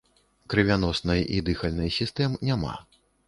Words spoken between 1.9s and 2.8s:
сістэм няма.